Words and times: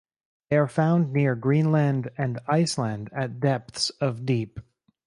They 0.49 0.57
are 0.57 0.67
found 0.67 1.13
near 1.13 1.35
Greenland 1.35 2.09
and 2.17 2.39
Iceland 2.47 3.11
at 3.13 3.39
depths 3.39 3.91
of 4.01 4.25
deep. 4.25 4.59